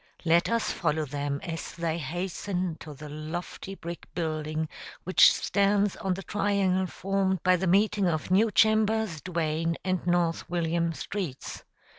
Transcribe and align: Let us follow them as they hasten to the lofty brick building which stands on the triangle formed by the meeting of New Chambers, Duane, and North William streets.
Let 0.25 0.49
us 0.49 0.71
follow 0.71 1.05
them 1.05 1.39
as 1.43 1.75
they 1.75 1.99
hasten 1.99 2.75
to 2.79 2.95
the 2.95 3.07
lofty 3.07 3.75
brick 3.75 4.07
building 4.15 4.67
which 5.03 5.31
stands 5.31 5.95
on 5.97 6.15
the 6.15 6.23
triangle 6.23 6.87
formed 6.87 7.43
by 7.43 7.55
the 7.55 7.67
meeting 7.67 8.07
of 8.07 8.31
New 8.31 8.49
Chambers, 8.49 9.21
Duane, 9.21 9.77
and 9.85 10.03
North 10.07 10.49
William 10.49 10.91
streets. 10.93 11.63